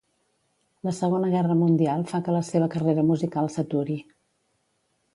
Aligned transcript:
La 0.87 0.93
Segona 0.99 1.29
Guerra 1.35 1.59
mundial 1.59 2.07
fa 2.13 2.23
que 2.29 2.37
la 2.39 2.41
seva 2.49 2.73
carrera 2.77 3.07
musical 3.13 3.55
s'aturi. 3.59 4.03